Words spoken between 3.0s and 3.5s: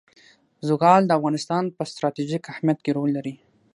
لري.